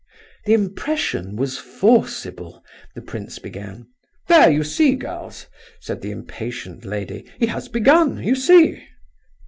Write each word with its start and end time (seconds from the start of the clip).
"The 0.45 0.53
impression 0.55 1.35
was 1.35 1.59
forcible—" 1.59 2.63
the 2.95 3.03
prince 3.03 3.37
began. 3.37 3.85
"There, 4.29 4.49
you 4.49 4.63
see, 4.63 4.95
girls," 4.95 5.45
said 5.79 6.01
the 6.01 6.09
impatient 6.09 6.85
lady, 6.85 7.31
"he 7.37 7.45
has 7.45 7.69
begun, 7.69 8.17
you 8.23 8.33
see." 8.33 8.83